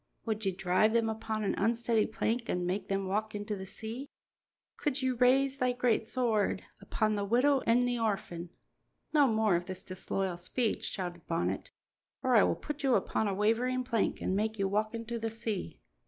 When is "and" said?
14.21-14.35